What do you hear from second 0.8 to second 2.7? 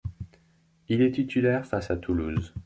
Il est titulaire face à Toulouse.